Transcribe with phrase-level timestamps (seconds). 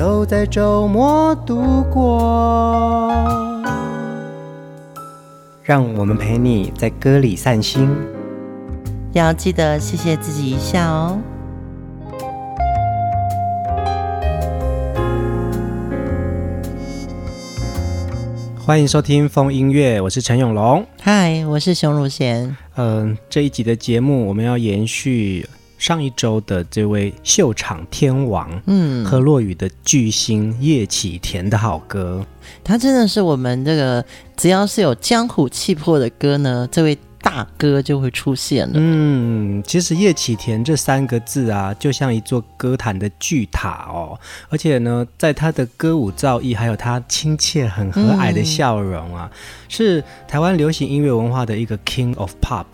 [0.00, 3.12] 都在周末度过，
[5.62, 7.86] 让我们陪你在歌里散心，
[9.12, 11.18] 要记得谢谢自己一下哦。
[18.58, 20.82] 欢迎收听风音乐，我是陈永龙。
[21.02, 22.56] 嗨，我是熊汝贤。
[22.76, 25.46] 嗯、呃，这一集的节目我们要延续。
[25.80, 32.24] 上一周的这位秀场天王，嗯，何洛雨的巨星叶启田的好歌，
[32.62, 34.04] 他真的是我们这个
[34.36, 38.74] 只要是有江湖气魄的歌呢，这位大哥就会出现了。
[38.76, 49.38] 嗯，其实叶启田这三个字啊，就像一座歌坛的巨塔哦，而且呢，在他的歌舞造诣，还有他亲切很和蔼的笑容啊，嗯、
[49.70, 52.66] 是台湾流行音乐文化的一个 King of Pop。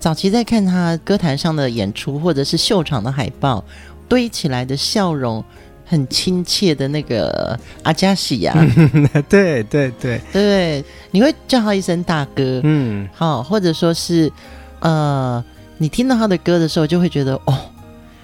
[0.00, 3.62] 早期在看他歌坛上的演出，或者是秀场的海报，
[4.08, 5.44] 堆起来的笑容，
[5.84, 8.54] 很亲切的那个阿加西呀，
[9.28, 10.18] 对对对。
[10.32, 14.32] 对，你会叫他一声大哥，嗯，好，或者说是，
[14.80, 15.44] 呃，
[15.76, 17.54] 你听到他的歌的时候，就会觉得哦，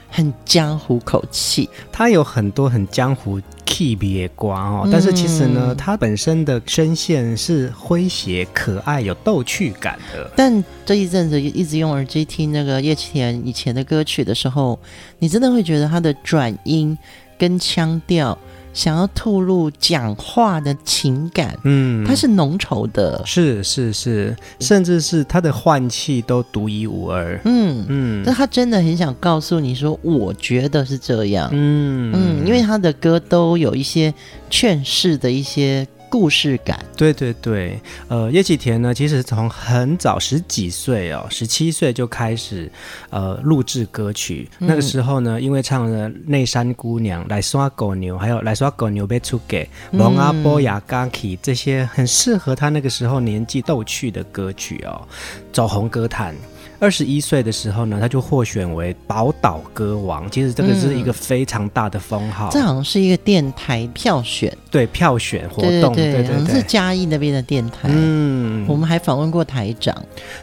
[0.09, 3.39] 很江湖口气，他有很多很江湖。
[3.77, 10.31] 气别光哦，但是其实呢，他、嗯、本身的声线是诙谐、可爱、有逗趣感的。
[10.35, 14.79] 但这一阵子一直用耳机听那个叶启田以前的歌曲的时候，
[15.19, 16.97] 你真的会觉得他的转音
[17.37, 18.39] 跟腔调。
[18.77, 32.13] 想要吐露讲话的情感，嗯，它是浓稠的，是是是，甚至是他的换气都独一无二，嗯嗯，但他真的很想告诉你说，我觉得是这样，嗯。
[32.15, 34.13] 嗯，因为他的歌都有一些
[34.51, 35.87] 劝世的一些。
[36.09, 37.79] 故事感，对对对，
[38.09, 42.71] 呃，叶启田呢，其实从很早十几岁哦，十七岁就开始
[43.11, 44.49] 呃录制歌曲。
[44.61, 55.07] 嗯、那个时候呢，因为唱了《内山姑娘》、《来耍狗牛》，还有《来耍狗牛被出给》、《蒙阿波雅嘎奇》这些很适合他那个时候年纪逗趣的歌曲哦，
[55.53, 56.35] 走红歌坛。
[56.79, 60.31] 二十一岁的时候呢，他就获选为宝岛歌王。
[60.31, 62.49] 其实这个是一个非常大的封号。
[62.49, 67.89] 嗯、这好像是一个电台票选，对票选活动，对对对，好像是嘉义那边的电台。
[67.91, 69.95] 嗯，我们还访问过台长。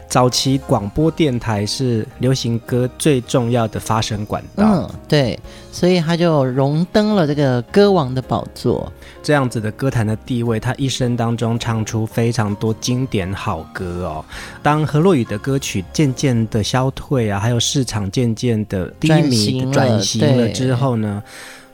[0.08, 4.64] 早期广播电台是流行歌最重要的发声管道。
[4.64, 5.38] 嗯，对，
[5.72, 8.92] 所以他就荣登了这个歌王的宝座。
[9.22, 14.24] 这样子的歌坛的地位，他一生当中唱出非常多经典好歌哦。
[14.62, 21.22] 当何洛雨的歌曲渐渐渐的消退啊，还有市场渐渐的低迷转型了之后呢，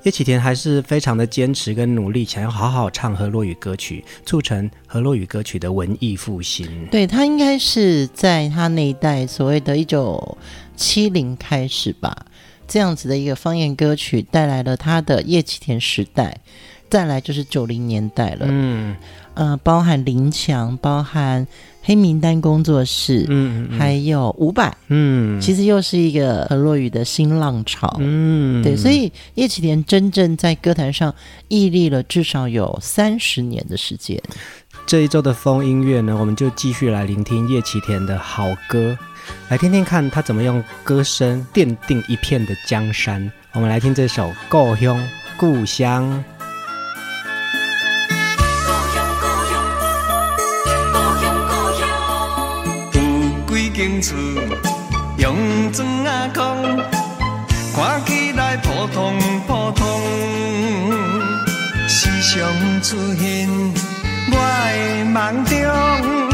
[0.02, 6.66] 叶启田还是非常的坚持跟努力，想要好好唱河洛语歌曲，促成河洛语歌曲的文艺复兴。
[6.90, 10.36] 对，他应该是在他那一代所谓的一九
[10.74, 12.26] 七零开始吧，
[12.66, 16.38] 这样子的一个方言歌曲带来了他的叶启田时代，
[16.90, 18.46] 再来就是九零年代了。
[18.48, 18.96] 嗯，
[19.40, 21.46] 呃，包含林强，包含。
[21.82, 31.12] 黑名单工作室，嗯，嗯还有伍佰，嗯，其实又是一个河洛雨的新浪潮，嗯，对，所以叶启田真正在歌坛上
[31.48, 34.20] 屹立了至少有三十年的时间。
[34.86, 38.96] 这一周的风音乐呢，我们就继续来聆听叶启田的好歌，
[39.48, 43.32] 来听听看他怎么用歌声奠定一片的江山。
[43.54, 45.08] 我们来听这首《故乡
[45.38, 46.22] 故乡》。
[54.02, 54.14] 厝
[55.16, 56.76] 用砖仔空，
[57.74, 59.82] 看起来普通普通。
[61.88, 63.48] 时常出现
[64.30, 66.29] 我的梦中，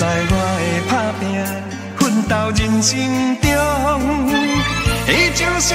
[0.00, 1.22] 在我的打拼
[1.98, 2.96] 奋斗人生
[3.42, 3.46] 中，
[5.06, 5.68] 伊就是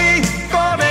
[0.49, 0.83] 鼓励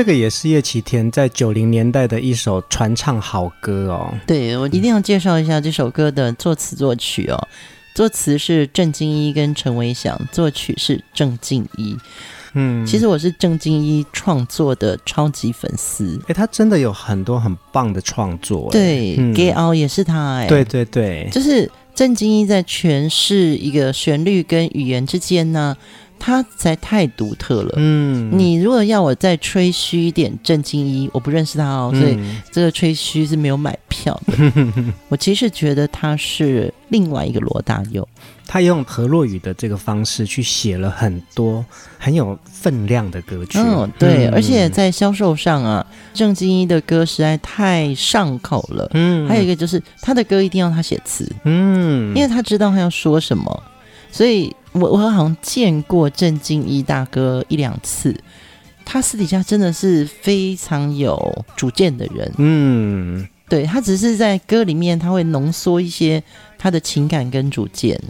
[0.00, 4.14] 这个也是叶启田在九零年代的一首传唱好歌哦。
[4.26, 7.48] 对，我一定要介绍一下这首歌的作词作曲哦。
[7.94, 11.94] 作词是郑经一跟陈维祥，作曲是郑敬一。
[12.54, 16.18] 嗯，其实我是郑经一创作的超级粉丝。
[16.28, 18.70] 哎，他真的有很多很棒的创作。
[18.72, 20.36] 对，嗯，《给奥》也是他。
[20.36, 25.76] 哎，对对对，就是郑经一在诠释一个旋律跟语言之间呢。
[26.22, 27.72] 他实在太独特了。
[27.78, 32.14] 嗯，你如果要我再吹嘘一点郑经一，我不认识他哦，所以
[32.52, 34.34] 这个吹嘘是没有买票的。
[34.54, 38.06] 嗯、我其实觉得他是另外一个罗大佑，
[38.46, 41.64] 他用何洛语的这个方式去写了很多
[41.98, 43.58] 很有分量的歌曲。
[43.58, 48.88] 嗯，对，嗯、而且在销售上啊，郑经一的歌实在太上口了。
[48.94, 51.30] 嗯，还有一个就是他的歌一定要他写词。
[51.44, 53.62] 嗯，因为他知道他要说什么，
[54.10, 54.54] 所以。
[54.72, 58.14] 我我好像见过郑经一大哥一两次，
[58.84, 62.32] 他私底下真的是非常有主见的人。
[62.38, 66.22] 嗯，对，他只是在歌里面他会浓缩一些
[66.56, 68.00] 他的情感跟主见。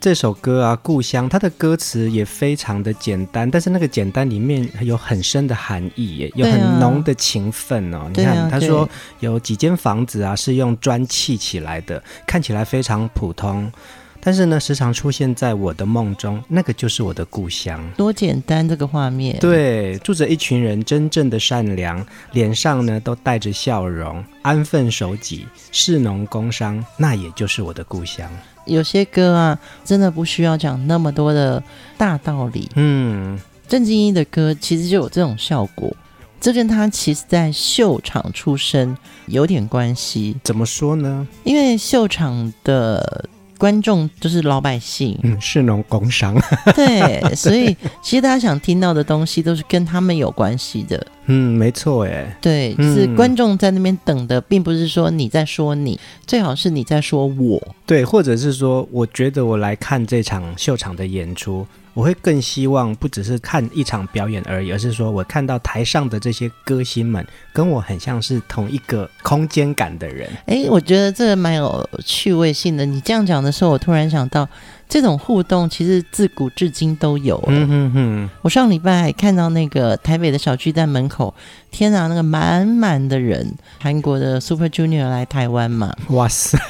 [0.00, 8.10] 这首歌啊，《故乡》，它的歌词也非常的简单，但是那个简单里面有很深的含义，有很浓的情分哦。
[8.12, 8.88] 你看，他说
[9.20, 13.70] 有几间房子啊是用砖砌起来的，看起来非常普通。
[14.20, 17.80] 但是呢，时常出现在我的梦中，那个就是我的故乡。
[17.96, 19.38] 多简单这个画面。
[19.38, 28.28] 对，住着一群人，真正的善良，脸上呢都带着笑容，安分守己，士农工商，那也就是我的故乡。
[28.66, 31.62] 有些歌啊，真的不需要讲那么多的
[31.96, 32.68] 大道理。
[32.74, 35.96] 嗯，郑敬一的歌其实就有这种效果，
[36.40, 38.94] 这跟他其实在秀场出身
[39.26, 40.36] 有点关系。
[40.42, 41.26] 怎么说呢？
[41.44, 43.26] 因为秀场的。
[43.58, 46.34] 观众就是老百姓，嗯，是农工商，
[46.74, 51.06] 对，所以其实大家想听到的东西都是跟他们有关系的。
[51.26, 61.66] 嗯，没错，哎，对，就是观众在那边等的，并不是说你在说你，最好是你在说我，对，或者是说，我觉得我来看这场秀场的演出。
[61.98, 70.30] 我会更希望不只是看一场表演而已，而是说我看到台上的这些歌星们跟我很像是同一个空间感的人。
[70.46, 72.86] 哎，我觉得这个蛮有趣味性的。
[72.86, 74.48] 你这样讲的时候，我突然想到，
[74.88, 77.42] 这种互动其实自古至今都有。
[77.48, 78.30] 嗯哼哼。
[78.42, 81.34] 我上礼拜还看到那个台北的小巨蛋门口，
[81.72, 85.92] 天啊，那个满满的人，韩国的 Super Junior 来台湾嘛？
[86.10, 86.56] 哇塞！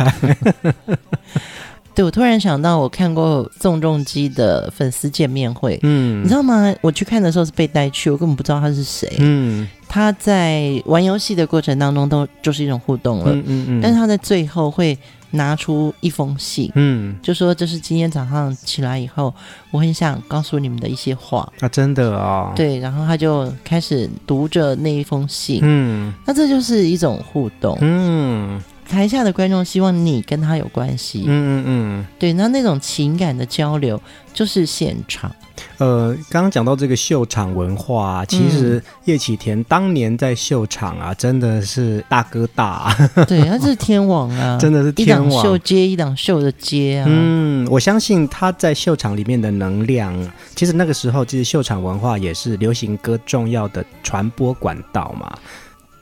[1.99, 6.73] 对，我突然想到，我看过宋仲基的粉丝见面会，嗯，你知道吗？
[6.81, 14.97] 我去看的时候是被带去，我根本不知道他是谁，嗯，他在玩游戏的过程当中都就是一种互动了，嗯嗯嗯，但是他在最后会
[15.33, 19.35] 拿出一封信，嗯，就说这是今天早上起来以后，
[19.73, 28.63] 我很想告诉你们的一些话啊，真的啊，对，然后他就开始读着那一封信，嗯，那这就是一种互动，嗯。
[28.89, 34.01] 台下的观众希望你跟他有关系，嗯嗯嗯，对，那那种情感的交流
[34.33, 35.31] 就是现场。
[35.79, 47.07] 呃，刚刚讲到这个秀场文化啊，其实叶启田当年在秀场啊，真的是大哥大啊， 对，他是天王啊， 真的是天王，一档秀接一档秀的接啊。
[47.09, 50.15] 嗯，我相信他在秀场里面的能量，
[50.55, 55.37] 其实那个时候其实秀场文化也是流行歌重要的传播管道嘛。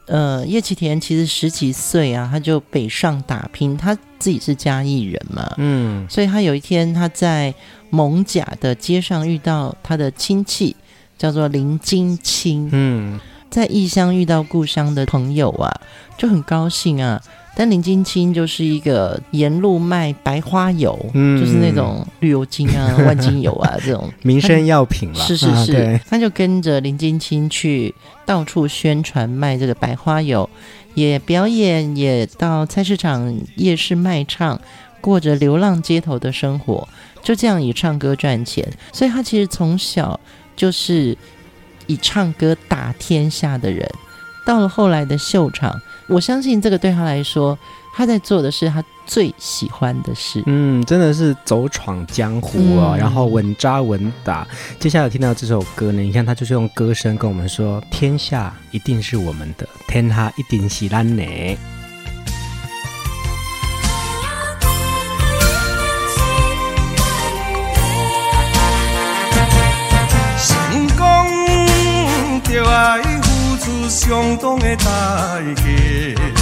[0.07, 3.77] 呃，叶启田其实十几岁啊，他就北上打拼。
[3.77, 7.53] 他自己是嘉义人嘛，嗯，所以他有一天他在
[7.91, 10.75] 蒙甲的街上遇到他的亲戚，
[11.19, 13.21] 叫做林金清，嗯，
[13.51, 15.81] 在异乡遇到故乡的朋友啊，
[16.17, 17.21] 就很高兴啊。
[17.59, 25.19] 但林金清就是一个沿路卖白花油，嗯，就是那种绿油精啊、 万金油啊这种民生药品了。
[25.19, 27.95] 是是是，啊、他就跟着林金清去
[28.27, 30.49] 到处宣传卖这个白花油，
[30.93, 34.61] 也表演，也到菜市场、夜市卖唱，
[35.01, 36.87] 过着流浪街头的生活，
[37.23, 38.71] 就这样以唱歌赚钱。
[38.93, 40.21] 所以他其实从小
[40.55, 41.17] 就是
[41.87, 43.89] 以唱歌打天下的人。
[44.45, 45.75] 到了后来的秀场，
[46.09, 47.59] 我相信这个对他来说，
[47.93, 50.43] 他在做的是他最喜欢的事。
[50.47, 54.47] 嗯，真的是走闯江湖哦，嗯、然后稳扎稳打。
[54.79, 61.25] 接下来听到这首歌呢，你看他就是用歌声跟我们说：“天下一定是我们的，天下一定是咱的。”
[70.39, 73.26] 成功就爱。
[73.59, 74.85] 出相当的代
[75.55, 76.36] 价，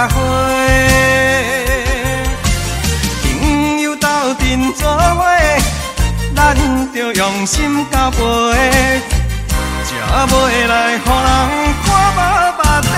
[0.00, 0.18] 社会，
[3.22, 5.26] 朋友斗阵作伙，
[6.34, 6.56] 咱
[6.94, 8.18] 着用心交陪，
[9.84, 9.90] 才
[10.26, 11.28] 袂来互人
[11.84, 12.18] 看无
[12.56, 12.96] 目的，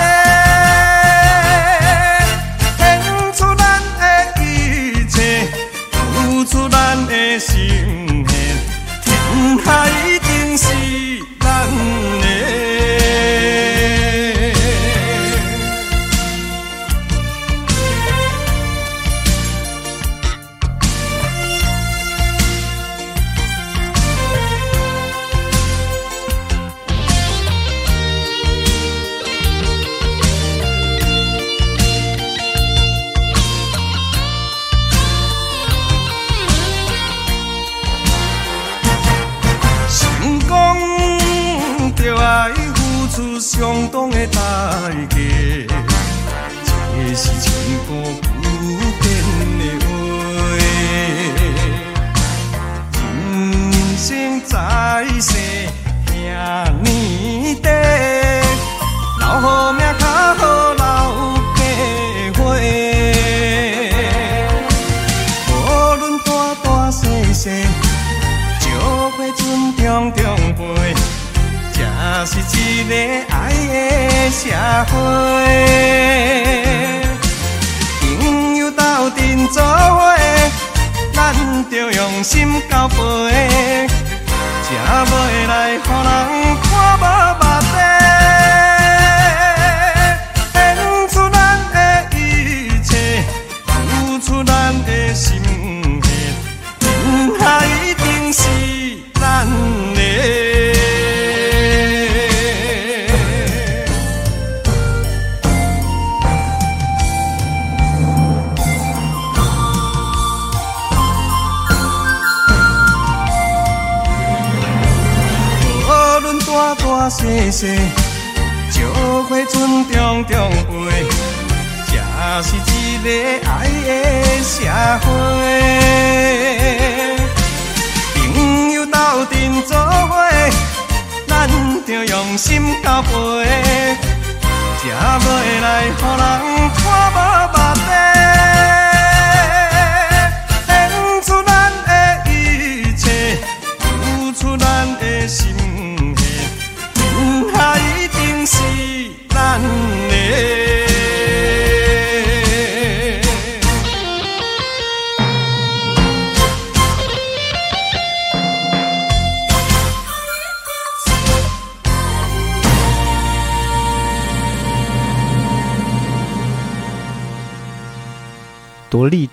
[135.19, 135.42] 才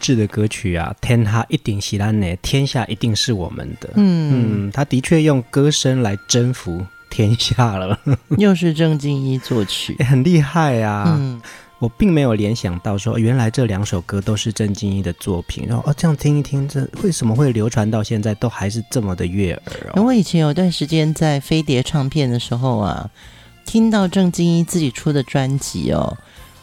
[0.01, 0.93] 志的歌曲啊！
[1.01, 3.91] 天下一定是咱的，天下一定是我们的。
[3.95, 6.85] 嗯嗯，他的确用歌声来征服。
[7.13, 7.99] 天下了，
[8.39, 11.17] 又是郑敬一作曲，欸、很厉害啊！
[11.19, 11.43] 嗯，
[11.81, 15.65] 我并没有联想到说，原来这两首歌都是郑敬一的作品。
[15.67, 20.05] 然后哦，这样听一听，这为什么会流传到现在，都还是这么的悦耳哦？
[20.05, 23.11] 我以前有段时间在飞碟唱片的时候啊，
[23.67, 26.17] 听到郑敬一自己出的专辑哦，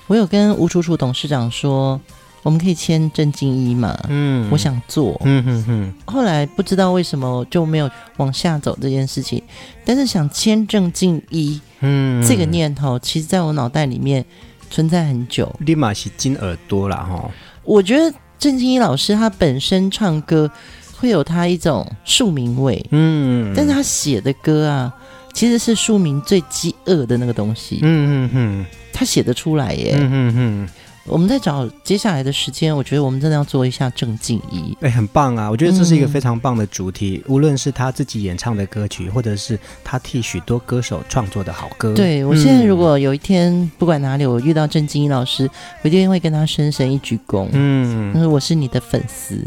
[0.08, 2.00] 我有跟吴楚楚董事长说。
[2.48, 4.00] 我们可以签郑敬一嘛？
[4.08, 5.20] 嗯，我想做。
[5.26, 5.94] 嗯哼哼。
[6.06, 9.44] 后来不知道为什么就没有往下走这件事情，
[9.84, 14.24] 但是想签郑敬一，嗯，这个念头其实在我脑袋里面
[14.70, 15.54] 存在很久。
[15.60, 17.30] 立马是金耳朵了哈。
[17.66, 20.50] 我觉得郑敬一老师他本身唱歌
[20.96, 24.94] 会有他一种庶民味，嗯，但是他写的歌啊，
[25.34, 27.80] 其实是庶民最饥饿的那个东西。
[27.82, 29.96] 嗯嗯嗯，他写得出来耶。
[29.98, 30.70] 嗯哼哼。
[31.08, 35.50] 我们在找接下来的时间，我觉得我们真的要做一下郑敬怡，哎，很棒啊！
[35.50, 41.94] 我觉得这是一个非常棒的主题，嗯、无论是他自己演唱的歌曲，或者是他替许多歌手创作的好歌。
[41.94, 45.50] 对，我现在如果有一天、嗯、不管哪里我遇到郑敬怡老师，
[45.82, 47.48] 我一定会跟他深深一鞠躬。
[47.54, 49.42] 嗯，因为我是你的粉丝。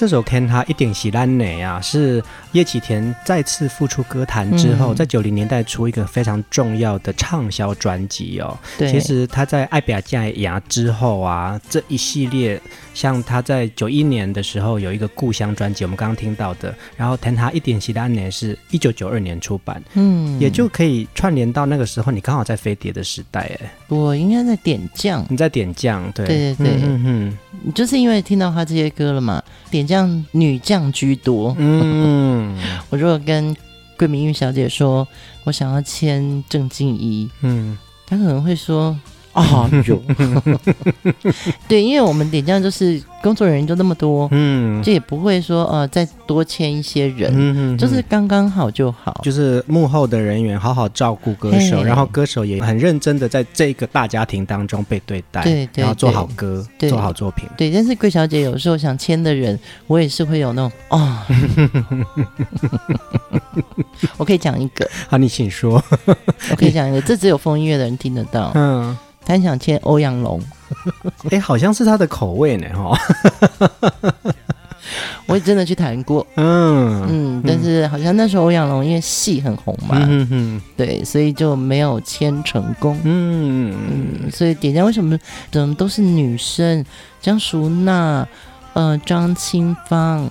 [0.00, 8.56] 这首《看他一定是咱的》啊，是叶启田再次复出歌坛之后，嗯、在九零年代出一个非常重要的畅销专辑哦。
[8.78, 12.58] 对，其实他在《爱拼才会赢》之后啊，这一系列，
[12.94, 26.26] 像他在九一年的时候有一个《故乡》专辑，我们刚刚听到的，然后《看他一定是咱的》是一九九二年出版，嗯，也就可以串联到那个时候，你刚好在飞碟的时代，哎，我应该在点将，你在点将，对。
[26.26, 29.89] 对对对，嗯嗯，你就是因为听到他这些歌了嘛，点。
[29.90, 32.56] 这样女将居多，嗯，
[32.90, 33.56] 我如果跟
[33.98, 35.04] 桂明玉小姐说，
[35.42, 37.76] 我想要签郑静怡，嗯，
[38.06, 38.96] 她可能会说。
[39.32, 40.02] 啊， 有。
[41.68, 57.70] 对，因为我们点将就是工作人员就那么多，嗯，就也不会说呃再多签一些人，嗯嗯，就是刚刚好就好，就是幕后的人员好好照顾歌手，然后歌手也很认真的在这个大家庭当中被对待，对，对，对，然后做好歌，做好作品，对。
[57.70, 61.26] 但是桂小姐有时候想签的人，我也是会有那种啊，
[64.16, 65.82] 我可以讲一个，好，你请说，
[66.50, 68.96] 我可以讲一个，这只有风音乐的人听得到，嗯。
[69.30, 70.42] 他很想签欧阳龙，
[71.30, 72.98] 哎，好像是他的口味呢，哈。
[75.26, 77.06] 我也真的去谈过，嗯。
[77.08, 83.72] 嗯，但是好像那时候欧阳龙因为戏很红嘛，嗯哼，对，所以就没有签成功，嗯
[84.24, 85.16] 嗯，所以点将为什么
[85.52, 86.84] 怎么都是女生，
[87.20, 88.26] 江淑娜，
[88.72, 90.28] 呃，张清芳。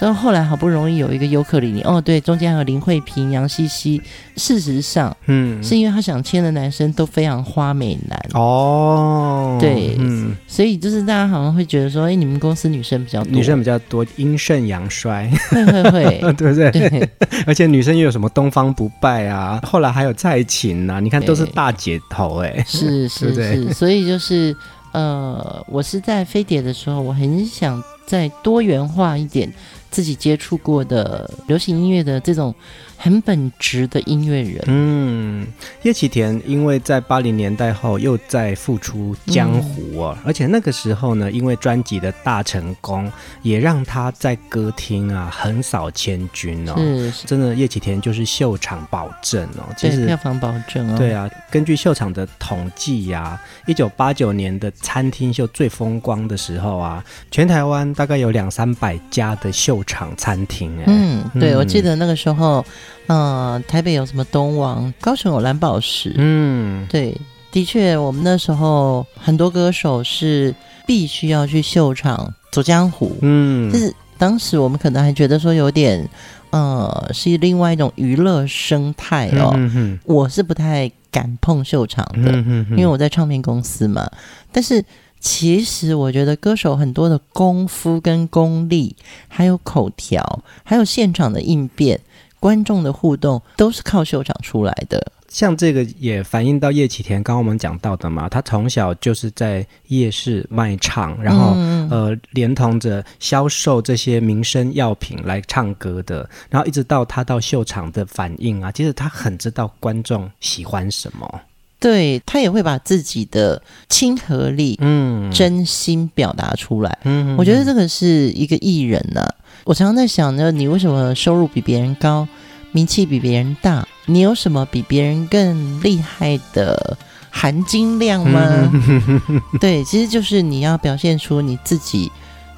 [0.00, 4.00] 然后后来好不容易有一个尤克里里哦，对，中间还有林慧萍、杨西西。
[4.36, 8.18] 事实上，嗯，是因为他想签的男生都非常花美男。
[8.32, 16.70] 哦，对，嗯，所以就是大家好像会觉得说，哎，你们公司女生比较多，女生比较多，阴盛阳衰，会会会， 对不对？
[16.70, 17.08] 对，
[17.46, 24.56] 而且女生又有什么东方不败啊，后来还有蔡琴呐，你看都是大姐头哎，是是是，所以就是
[24.92, 29.52] 呃，我是在飞碟的时候，我很想再多元化一点。
[29.90, 32.54] 自己接触过的流行音乐的这种
[33.02, 34.62] 很本职的音乐人。
[34.66, 35.46] 嗯，
[35.82, 43.10] 叶启田因为在八零年代后又再复出江湖哦，嗯、而且那个时候呢，因为专辑的大成功，
[43.40, 46.74] 也让他在歌厅啊横扫千军哦。
[46.76, 49.64] 是，是真的，叶启田就是秀场保证哦。
[49.78, 50.98] 其实票房保证哦。
[50.98, 60.84] 对啊，根据秀场的统计呀、啊，一九八九年的餐厅秀最风光的时候啊，全台湾大概有两三百家的秀场餐厅哎。
[60.86, 62.62] 嗯，对，我记得那个时候。
[63.06, 66.12] 嗯、呃，台北有什么东王，高雄有蓝宝石。
[66.16, 67.16] 嗯，对，
[67.50, 70.54] 的确，我们那时候很多歌手是
[70.86, 73.16] 必须要去秀场走江湖。
[73.22, 76.08] 嗯，就是当时我们可能还觉得说有点，
[76.50, 79.52] 呃，是另外一种娱乐生态哦。
[79.56, 84.08] 嗯、哼我是不太敢碰秀场的，嗯、哼哼因为我在唱片公司嘛。
[84.52, 84.84] 但是
[85.18, 88.96] 其实我觉得歌手很多的功夫跟功力，
[89.28, 92.00] 还有口条，还有现场的应变。
[92.40, 111.42] 观众的互动都是靠秀场出来的，像这个也反映到叶启田刚刚我们讲到的嘛，他从小就是在夜市卖唱，然后、嗯、呃连同着销售这些民生药品来唱歌的，然后一直到他到秀场的反应啊，其实他很知道观众喜欢什么，
[111.78, 115.30] 对，他也会把自己的亲和力、嗯。
[115.30, 119.34] 真心表达出来，嗯，我觉得这个是一个艺人呢、啊。
[119.64, 122.26] 我常常在想着，你为什么收入比别人高，
[122.72, 123.86] 名气比别人大？
[124.06, 126.96] 你有什么比别人更厉害的
[127.30, 128.70] 含金量吗？
[129.60, 132.10] 对，其实就是你要表现出你自己，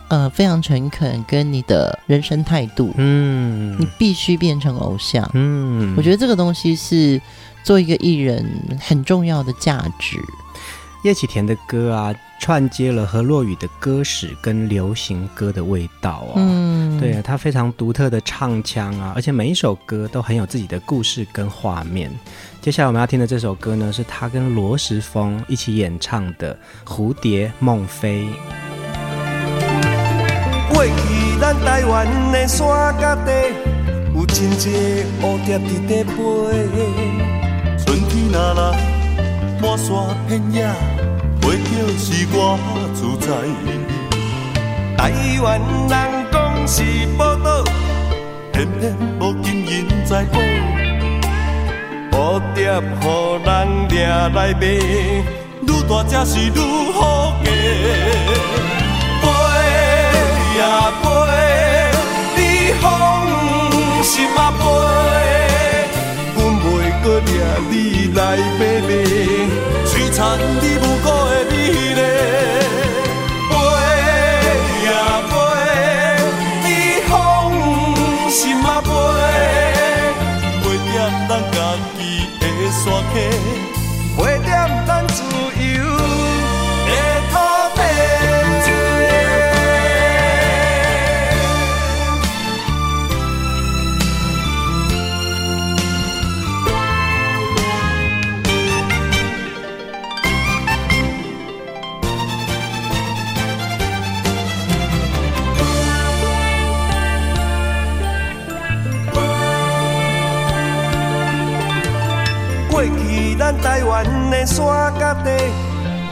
[0.09, 2.93] 呃，非常诚恳，跟你的人生态度。
[2.97, 5.29] 嗯，你必须变成偶像。
[5.35, 7.21] 嗯，我觉得这个东西是
[7.63, 10.19] 做一个艺人很重要的价值。
[11.05, 16.33] 叶启田的歌啊，串接了何洛雨的歌史跟流行歌的味道哦。
[16.35, 22.11] 嗯，对啊，他非常独特的唱腔啊，而且每一首歌都很有自己的故事跟画面。
[22.61, 26.53] 接下来我们要听的这首歌呢，是他跟罗时丰一起演唱的
[26.93, 28.25] 《蝴蝶梦飞》。
[30.75, 32.67] 过去咱台湾的山
[34.17, 36.17] 有真济蝴蝶伫咧飞，
[37.79, 38.75] 春天来了。
[39.63, 39.95] 满山
[40.27, 40.69] 遍野，
[41.43, 42.57] 飞就是我
[42.95, 43.27] 自在。
[44.97, 45.11] 台
[45.43, 45.93] 湾人
[46.31, 46.35] 讲
[46.67, 46.83] 是
[47.19, 47.65] 宝岛，
[48.53, 49.71] 偏偏无金银
[50.07, 50.39] 财宝。
[52.13, 53.05] 蝴蝶予
[53.45, 54.63] 人掠来卖，
[55.67, 56.59] 愈大只是愈
[56.93, 57.51] 好价。
[59.21, 59.25] 飞
[60.59, 60.61] 呀
[61.03, 61.05] 飞，
[62.37, 62.39] 你
[62.81, 62.83] 放
[64.05, 64.63] 心啊飞，
[66.37, 66.65] 阮袂
[67.03, 67.29] 阁掠
[67.69, 67.73] 你
[68.15, 68.21] 来
[68.59, 68.91] 买卖。
[70.23, 71.53] 璨你无辜的美
[71.99, 72.01] 丽，
[73.51, 73.53] 飞
[74.87, 74.89] 呀
[75.29, 75.35] 飞，
[76.63, 76.67] 你
[77.09, 77.13] 放
[78.31, 78.89] 心啊飞，
[80.63, 80.95] 飞踮
[81.29, 81.57] 咱家
[81.99, 82.01] 己
[82.39, 83.15] 的山溪，
[84.17, 84.47] 飞踮
[84.87, 84.91] 咱
[113.73, 114.67] 台湾的山
[115.01, 115.31] 脚底，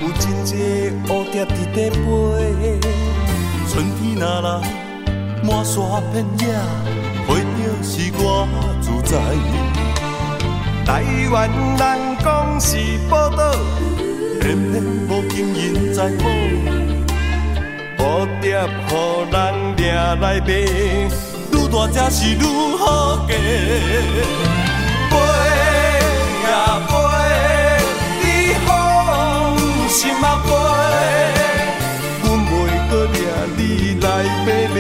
[0.00, 2.80] 有真济蝴蝶伫底飞。
[3.68, 4.48] 春天若来，
[5.44, 5.76] 满山
[6.10, 6.54] 遍野，
[7.26, 8.48] 花鸟是我
[8.80, 9.12] 自在。
[10.86, 12.78] 台湾人讲是
[13.10, 13.52] 宝岛，
[14.40, 16.24] 偏偏无金银财宝。
[17.98, 18.90] 蝴蝶予
[19.30, 20.48] 人掠来卖，
[21.52, 22.42] 愈大只是愈
[22.78, 24.59] 好价。
[30.00, 30.48] 心啊飞，
[32.22, 32.48] 阮袂
[32.88, 33.14] 阁掠
[33.54, 33.60] 你
[34.00, 34.06] 来
[34.46, 34.76] 买卖，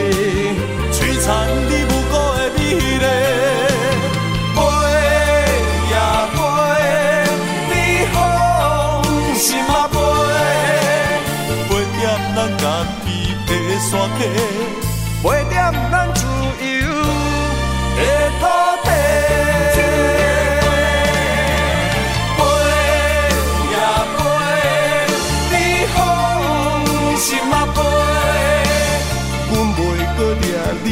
[0.90, 1.28] 璀璨
[1.68, 2.58] 你无辜的美
[3.02, 3.04] 丽。
[4.56, 4.58] 飞
[5.92, 5.94] 呀
[6.32, 6.38] 飞，
[7.68, 7.72] 你
[8.14, 8.16] 放
[9.34, 9.94] 心啊飞，
[11.68, 12.02] 飞踮
[12.34, 12.64] 咱家
[13.04, 13.06] 己
[13.46, 14.20] 的山溪，
[15.22, 15.54] 飞踮
[15.92, 15.94] 咱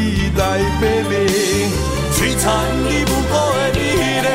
[0.00, 0.40] 你来
[0.80, 1.12] 买卖，
[2.14, 2.46] 璀璨
[2.84, 3.34] 你无辜
[3.74, 3.78] 的美
[4.22, 4.28] 丽。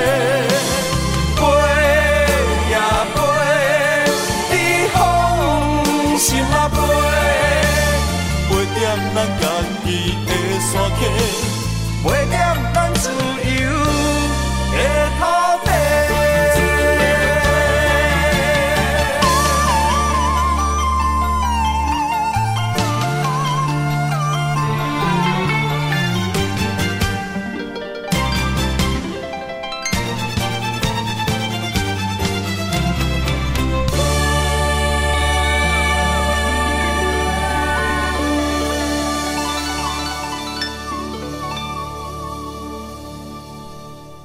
[1.37, 1.41] 飞
[2.73, 2.75] 呀
[3.15, 3.17] 飞，
[4.51, 4.53] 你
[4.93, 4.95] 放
[6.19, 6.77] 心啊飞，
[8.49, 8.75] 飞踮
[9.15, 9.41] 咱家
[9.85, 9.87] 己
[10.27, 11.01] 的山溪，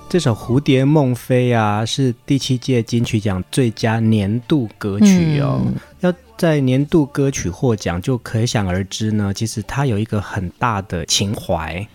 [0.09, 5.61] 这首《蝴蝶梦飞》啊，是第七届金曲奖最佳年度歌曲哦。
[5.67, 9.35] 嗯、要在年度歌曲获奖，就可想而知呢。
[9.35, 11.87] 其实它有一个很大的情怀。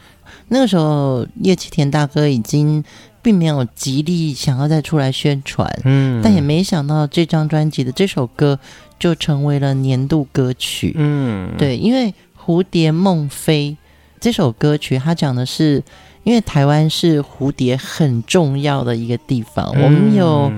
[0.49, 2.83] 那个时候，叶启田大哥已经
[3.23, 8.59] 并没有极力想要再出来宣传，嗯，但也没想到这张专辑的这首歌
[8.99, 10.93] 就成为了年度歌曲。
[10.95, 13.75] 嗯，对，因为《蝴蝶梦飞》
[14.19, 15.81] 这首歌曲，它讲的是。
[16.23, 20.51] 因为台湾是蝴蝶很重要的一个地方，嗯、我们有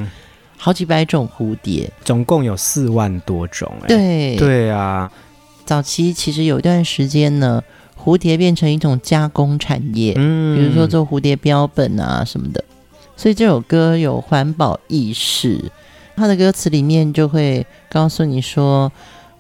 [0.57, 3.71] 好几百种蝴蝶，总共有四万多种。
[3.87, 4.35] 对。
[4.37, 5.11] 对啊，
[5.65, 7.63] 早期其实有一段时间呢，
[7.99, 12.63] 蝴蝶变成一种加工产业，嗯，比如说做蝴蝶标本啊什么的，
[13.17, 15.71] 所以这首歌有环保意识，
[16.15, 18.91] 它的歌词里面就会告诉你说。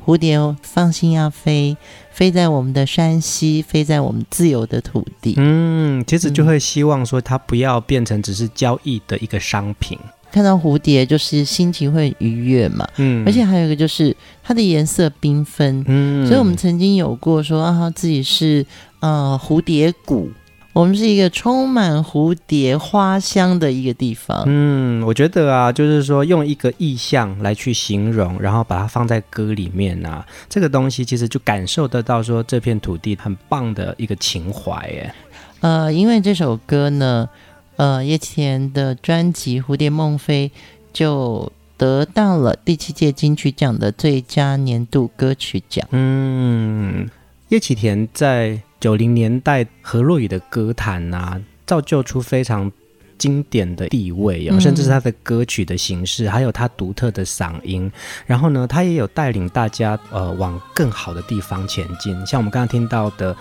[0.05, 1.75] 蝴蝶放心要飞，
[2.11, 5.33] 飞在我们的山西，飞在我们自由的土地。
[5.37, 9.97] 嗯，其实就会希望说它不要变成只是交易的一个商品。
[10.31, 12.87] 看到蝴蝶就是心情会愉悦嘛。
[12.97, 15.83] 嗯，而且还有一个就是它的颜色缤纷。
[15.87, 18.65] 嗯，所以我们曾经有过说啊，自己是
[18.99, 20.29] 呃蝴蝶谷。
[20.75, 24.43] 我们是一个充满蝴蝶花香的一个地方。
[24.45, 35.15] 嗯，我觉得啊，就是说用一个意象来去形容，然后把它放在歌里面啊，这个东西其实就感受得到说这片土地很棒的一个情怀耶。
[35.61, 37.29] 呃，因为这首歌呢，
[37.77, 40.51] 呃，叶启田的专辑《蝴蝶梦飞》
[40.91, 45.87] 就得到了第七届金曲奖的最佳年度歌曲奖。
[45.91, 47.09] 嗯，
[47.47, 48.59] 叶启田在。
[48.79, 52.71] 九零年代何洛雨的歌坛啊，造就出非常
[53.17, 57.91] 经典的地位哦，甚至是他的歌曲的形式，还有他独特的嗓音。
[58.25, 62.13] 然后呢，他也有带领大家呃往更好的地方前进。
[62.25, 63.33] 像我们刚刚听到的《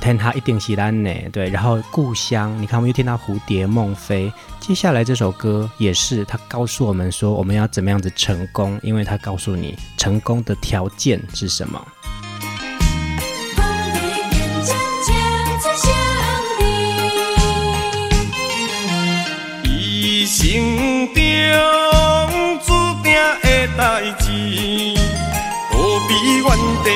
[0.00, 4.28] 天下一定是咱的》，对，然后故乡，你看我们又听到《蝴蝶梦飞》。
[4.60, 11.84] 接下来这首歌也是他告诉我们说，我们要怎么样子成功，因为他告诉你成功的条件是什么。
[21.14, 22.66] 中注
[23.02, 23.80] 定的代
[24.18, 24.24] 志，
[25.70, 25.74] 何
[26.08, 26.46] 必怨
[26.84, 26.86] 地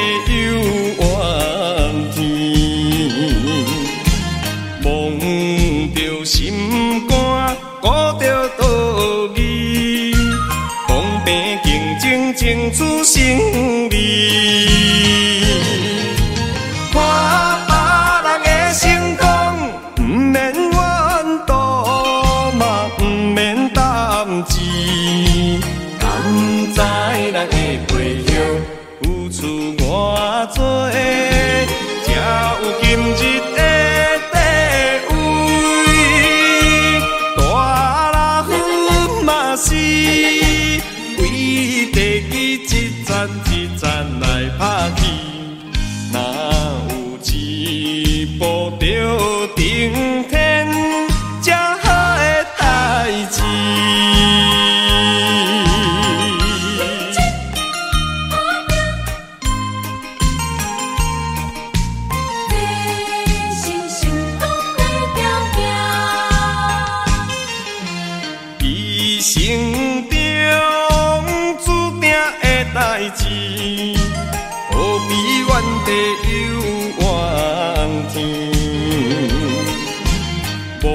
[80.83, 80.89] 望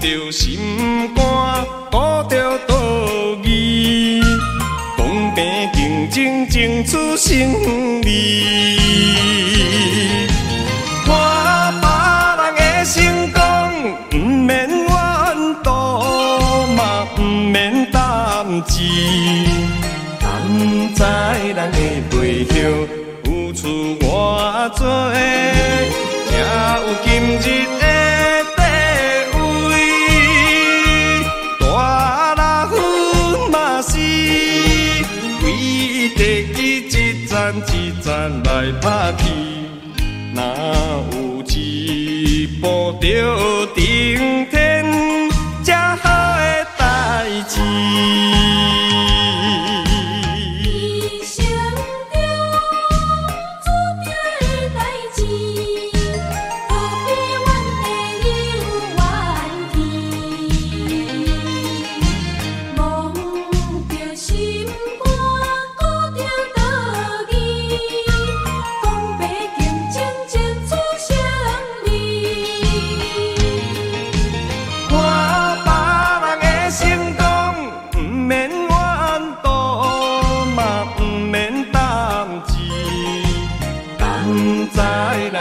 [0.00, 0.58] 着心
[1.14, 1.24] 肝，
[1.90, 1.96] 鼓
[2.28, 2.72] 着斗
[3.44, 4.20] 意，
[6.50, 8.06] 争取胜利。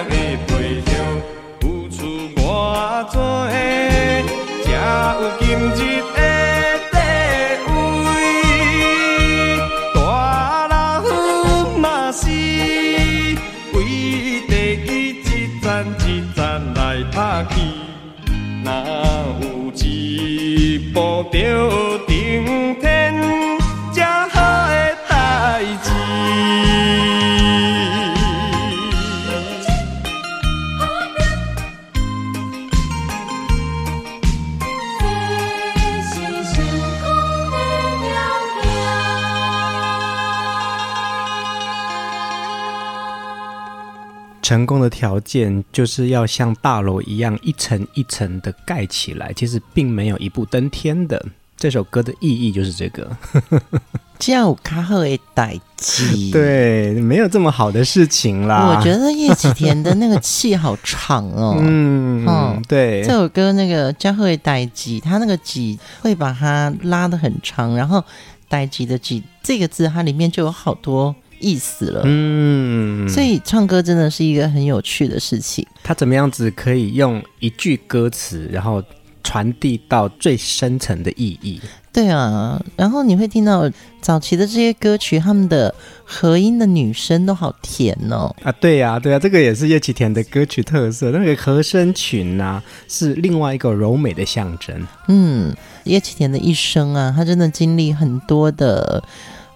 [0.09, 0.13] 你
[0.47, 0.89] 陪着，
[1.59, 1.97] 付出
[2.37, 2.41] 我
[3.11, 3.15] 做，
[4.63, 5.43] 才有今
[5.75, 5.79] 日
[6.15, 6.17] 的
[6.91, 6.95] 地
[7.67, 8.07] 位。
[9.93, 9.97] 大
[10.67, 10.73] 老
[11.77, 12.21] 嘛是
[13.73, 13.75] 为
[14.47, 14.51] 地
[14.85, 14.89] 基
[15.21, 15.23] 一
[15.61, 15.63] 层
[15.99, 16.39] 一层
[16.75, 16.79] 来
[17.11, 17.15] 拍
[17.53, 17.55] 起，
[18.63, 18.67] 若
[19.41, 19.83] 有一
[20.93, 20.97] 步
[21.31, 21.35] 着。
[44.45, 51.19] 成功的条件就是要像大楼一样一层一层的盖起来，其实并没有一步登天的。
[51.57, 53.09] 这首歌的意义就是这个，
[54.19, 56.05] 叫卡赫的代志。
[56.31, 58.77] 对，没有这么好的事情啦。
[58.77, 61.57] 我觉得叶启田的那个气好长哦。
[61.65, 68.03] 嗯嗯，对，这首歌那个加赫的代志，他那个志会把它拉的很长，然后
[68.47, 71.15] 代志的志这个字，它里面就有好多。
[71.39, 75.65] 意思了，嗯，所以唱歌真的是一个很有趣的事情。
[75.83, 78.81] 他怎么样子可以用一句歌词，然后
[79.23, 81.59] 传递到最深层的意义？
[81.91, 83.71] 对啊，然后你会听到
[84.01, 88.35] 早期的这些歌曲，他们的和音的女声都好甜哦。
[88.43, 91.11] 啊，对呀、啊，对呀、啊，这个也是叶启田的歌曲特色。
[91.11, 94.85] 那个和声群啊，是另外一个柔美的象征。
[95.07, 99.01] 嗯，叶启田的一生啊，他真的经历很多的。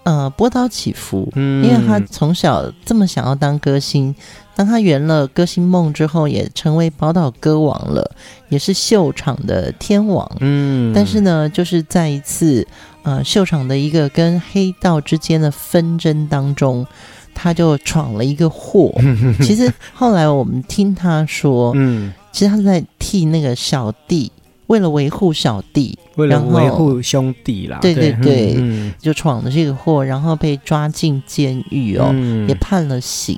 [0.02, 4.14] 呃，波涛起伏，嗯，因为他从小这么想要当歌星，
[4.56, 8.10] 当他圆了歌星梦之后，也成为宝岛歌王了，
[8.48, 12.66] 也是秀场的天王，嗯，但是呢，就是在一次
[13.02, 16.86] 呃秀场的一个跟黑道之间的纷争当中，
[17.34, 18.92] 他就闯了一个祸。
[19.42, 24.32] 其实后来我们听他说，嗯，其实他是在替那个小弟。
[24.70, 33.36] 为了维护小弟，为了维护兄弟啦，对对对，嗯、就闯了这个祸，然后被抓进监狱哦，嗯、也判了刑。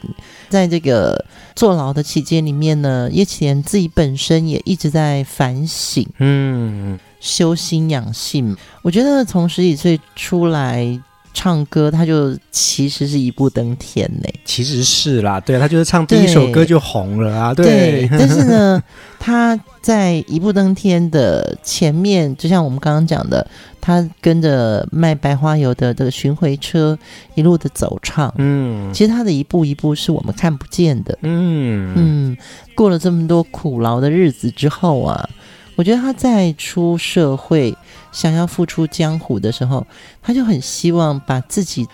[0.50, 1.24] 在这个
[1.56, 8.54] 坐牢的期间里面呢，叶启田自己本身也一直在反省，嗯，修心养性。
[8.82, 11.00] 我觉得从十几岁出来。
[11.34, 14.28] 唱歌，他就其实是一步登天呢。
[14.44, 17.54] 其实是啦，对，他就是唱第一首歌就红了啊。
[17.54, 18.82] 对，对，但是呢，
[19.18, 23.46] 他在一步登天的前面，就像我们刚刚讲的，
[23.80, 26.98] 他跟着卖白花油的这个巡回车
[27.34, 28.32] 一路的走唱。
[28.38, 31.18] 嗯，其实他的一步一步是我们看不见的。
[31.22, 32.36] 嗯嗯，
[32.74, 35.28] 过了这么多苦劳的日子之后啊。
[35.74, 37.76] 我觉得他在出社会
[38.12, 39.86] 想要复出江湖的时候，
[40.22, 41.86] 他就很希望把自己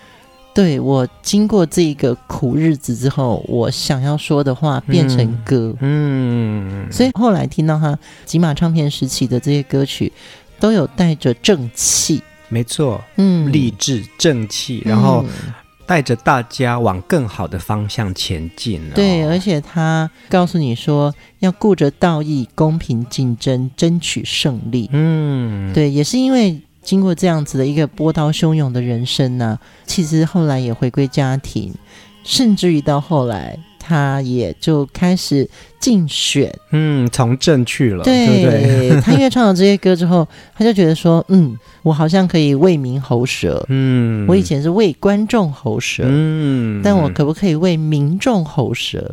[0.53, 5.73] 对我经过这个苦日子之后，我想要说的话变成歌。
[5.79, 10.11] 嗯，嗯，所以后来听到他吉马唱片时期的这些歌曲，
[10.59, 12.21] 都有带着正气。
[12.49, 15.23] 没错，嗯，励志正气，然后。
[15.89, 18.79] 带着大家往更好的方向前进。
[18.91, 24.87] 对，而且他告诉你说，要顾着道义、公平竞争，争取胜利。
[24.93, 31.73] 嗯，对，也是因为经过这样子的一个波涛汹涌的人生呢、啊，其实后来也回归家庭，
[32.23, 33.57] 甚至于到后来。
[33.89, 39.01] 他也就开始竞选，嗯，从政去了，对，对对？
[39.01, 49.11] 他因为唱了这些歌之后，他就觉得说，嗯，我好像可以为民喉舌，嗯，我以前是为观众喉舌，嗯，但我可不可以为民众喉舌？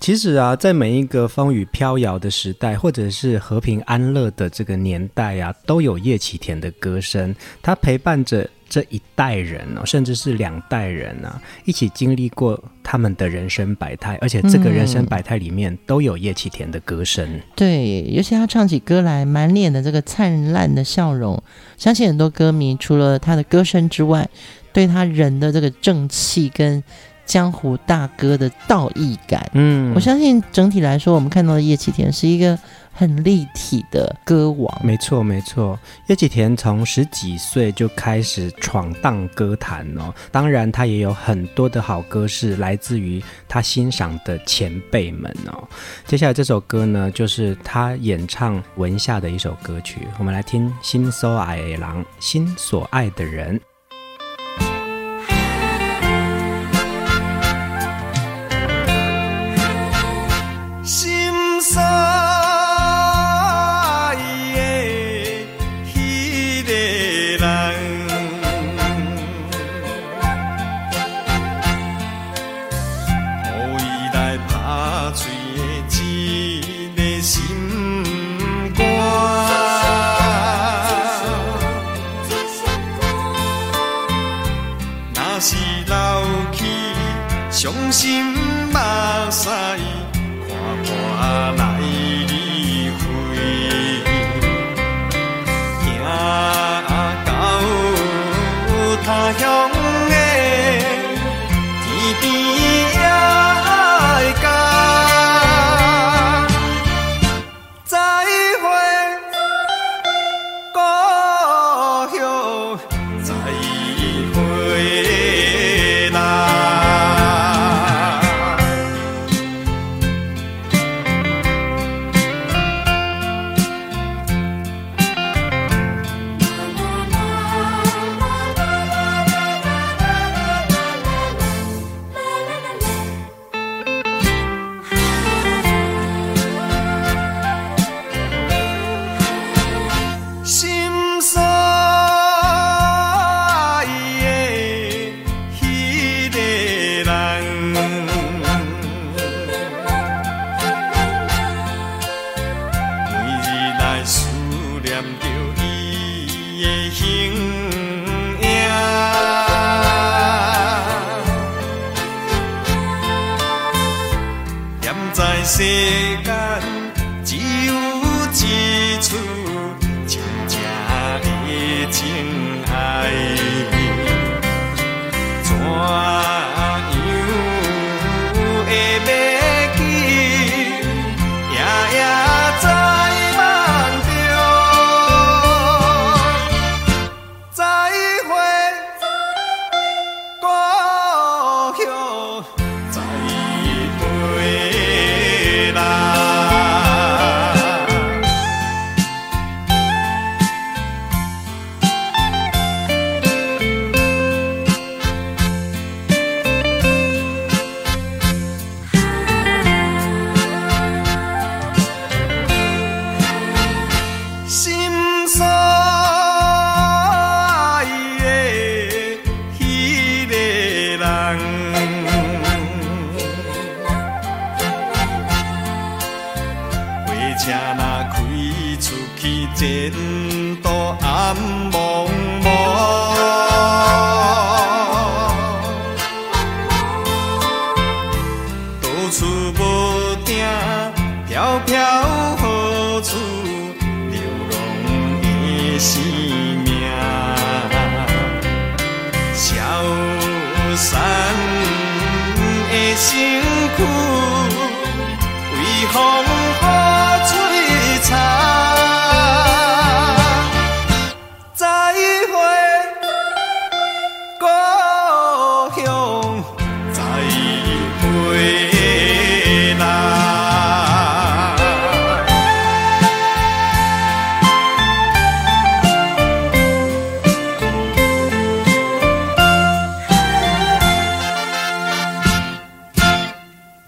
[0.00, 8.48] 其实啊，在每一个风雨飘摇的时代，或者是和平安乐的这个年代啊，都有叶启田的歌声，他陪伴着。
[8.74, 17.24] 这一代人哦，甚至是两代人啊，一起经历过他们的人生百态，而且这个人生百态里面都有叶启田的歌声。
[17.24, 17.40] 嗯。
[17.54, 21.40] 对，尤其他唱起歌来，满脸的这个灿烂的笑容，
[21.76, 24.28] 相信很多歌迷除了他的歌声之外，
[24.72, 26.82] 对他人的这个正气跟
[27.24, 32.58] 江湖大哥的道义感，嗯，我相信整体来说，我们看到的叶启田是一个。
[32.94, 35.78] 很立体的歌王，没错没错。
[36.06, 45.68] 叶启田从十几岁就开始闯荡歌坛哦，当然他也有很多的好歌是来自于他欣赏的前辈们哦。
[46.06, 51.80] 接下来这首歌呢，就是他演唱文夏的一首歌曲，我们来听《心所爱的人》，
[52.20, 53.60] 心所爱的人。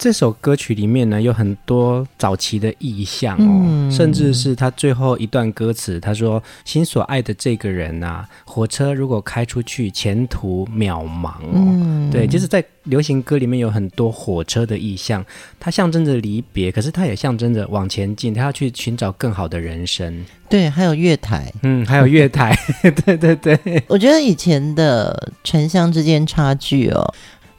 [0.07, 3.91] 这首歌曲里面呢，有很多早期的意象哦，嗯。
[3.91, 11.55] 甚至是他最后一段歌词，他说：“心所爱的这个人啊，火车如果开出去，前途渺茫哦。
[11.55, 12.09] 嗯。
[12.09, 15.27] 对，就是在流行歌里面有很多火车的意象，
[15.59, 20.25] 它象征着离别，可是它也象征着往前进，他要去寻找更好的人生。
[20.49, 22.57] 对，还有月台，嗯，还有月台，
[23.05, 27.15] 对对对，我觉得以前的城乡之间差距哦，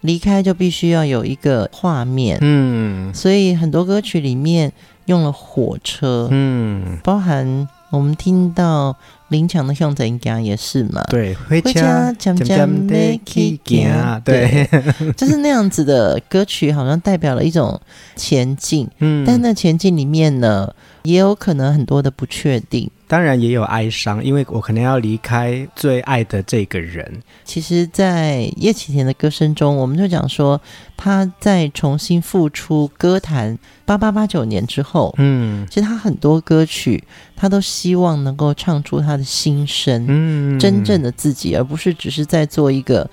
[0.08, 3.14] 离开就必须要有一个画面，嗯。
[3.14, 4.72] 所以很多歌曲里面
[5.06, 8.96] 用了火车，嗯，包含我们听到
[9.30, 14.68] 林强的《向前行》也是嘛，对，回回家渐渐地去行对，
[15.16, 17.80] 就是那样子的歌曲，好像代表了一种
[18.16, 22.90] 前进，嗯，但那前进里面呢，也有可能很多的不确定。
[23.08, 27.24] 当然也有哀伤，因为我可能要离开最爱的这个人。
[27.46, 30.60] 其实，在叶启田的歌声中，我们就讲说，
[30.98, 37.02] 他在重新复出歌坛八八八九年之后，嗯其实他很多歌曲，
[37.36, 43.10] 他都希望能够唱出他的心声，嗯，真正的自己，而不是只是在做一个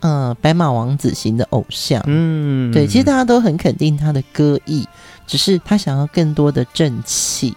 [0.00, 2.02] 呃白马王子型的偶像。
[2.06, 4.88] 嗯，对，其实大家都很肯定他的歌艺，
[5.26, 7.54] 只是他想要更多的正气。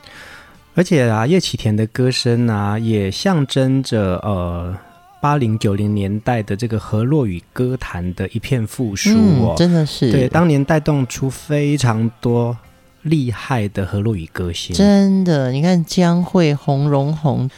[0.77, 4.77] 而且啊，叶启田的歌声啊，也象征着呃
[5.19, 9.55] 八零九零年代的这个河洛语歌坛的一片复苏哦。
[9.55, 12.55] 嗯，真的是对，当年带动出非常多
[13.01, 14.75] 厉害的河洛语歌星。
[14.75, 17.49] 真的，你看江蕙、洪荣宏、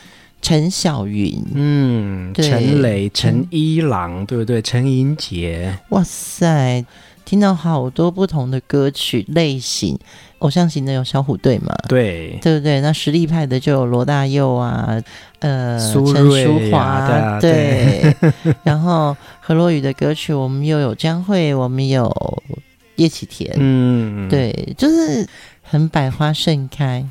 [0.41, 4.61] 陈小云，嗯，对陈雷、陈一郎，对不对？
[4.61, 6.86] 陈英杰，哇塞，
[7.30, 9.96] 听到好多不同的歌曲类型，
[10.40, 11.72] 偶像型的有小虎队嘛？
[11.88, 12.82] 对，对不对？
[12.82, 15.00] 那实力派的就有罗大佑啊，
[15.38, 18.12] 呃，苏陈淑华，对。
[18.66, 22.12] 然后何洛雨的歌曲，我们又有江蕙，我们有
[22.96, 25.30] 叶启田，嗯，对，就是
[25.62, 27.06] 很百花盛开。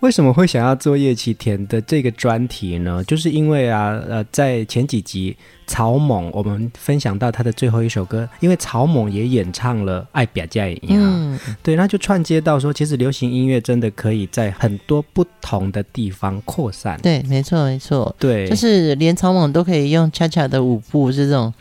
[0.00, 3.02] 为什么会想要做叶启田的这个专题呢？
[3.04, 5.34] 就是因为啊，呃，在前几集
[5.72, 17.00] 草蜢我们分享到他的最后一首歌，因为曹猛也演唱了《爱拼才会赢》，嗯，对，那就串接到说，其实流行音乐真的可以在很多不同的地方扩散。
[17.02, 21.54] 对，没错，没错，对，就是连曹猛都可以用恰恰的舞步，是这种。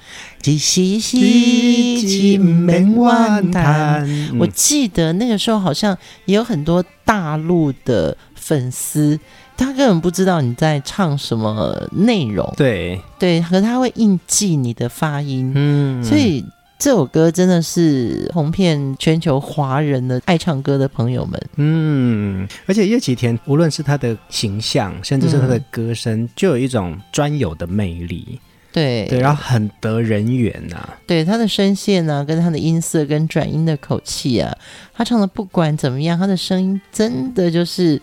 [4.38, 8.18] 我记得那个时候好像也有很多大陆的。
[8.44, 9.20] 粉丝
[9.62, 13.00] 他根本不知道你在唱什么内容，对。
[13.20, 16.44] 对，可他会印记你的发音，嗯，所以
[16.80, 28.40] 这首歌真的是红遍全球华人的爱唱歌的朋友们，嗯，而且叶启田无论是他的形象，甚至是他的歌声，嗯、就有一种专有的魅力，
[28.74, 29.06] 对。
[29.06, 34.52] 对，然后很得人缘呐、啊，对他的声线啊，跟他的音色跟转音的口气啊，
[34.94, 38.02] 他唱的不管怎么样，他的声音真的就是。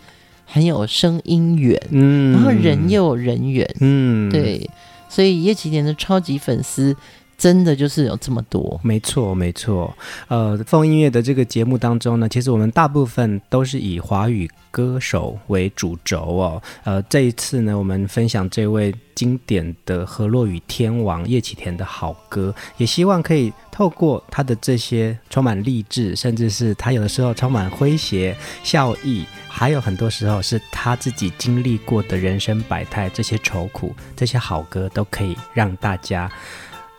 [0.50, 4.68] 很有声音缘，嗯，然后人又有人缘，嗯，对，
[5.08, 6.96] 所以叶启田的超级粉丝
[7.38, 9.96] 真的就是有这么多，没错，没错。
[10.26, 16.62] 呃，疯音乐的这个节目当中呢，其实我们大部分都是以华语歌手为主轴哦。
[16.82, 29.24] 呃，这一次呢，我们分享这位经典的河洛语天王叶启田的好歌，也希望可以透过他的这些充满励志，甚至是他有的时候充满诙谐笑意。
[29.48, 36.30] 还有很多时候是他自己经历过的人生百态，这些愁苦，这些好歌都可以让大家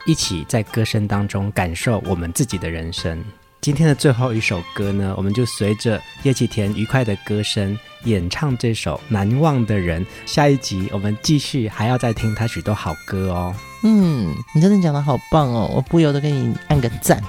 [0.06, 3.24] 一起在歌声当中感受我们自己的人生。
[3.62, 10.06] 今天的最后一首歌呢，我们就随着叶启田愉快的歌声演唱这首《难忘的人》。
[10.26, 13.54] 下一集我们继续还要再听他许多好歌哦。
[13.84, 17.22] 嗯，你真的讲得好棒哦，我不由得给你按个赞。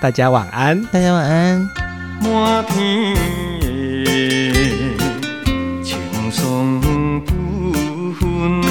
[0.00, 1.68] 大家晚安，大家晚安。
[6.34, 6.86] 霜不
[8.14, 8.64] 分，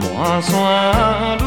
[0.00, 1.43] 满山